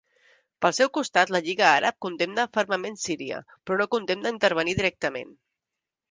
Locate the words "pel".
0.65-0.71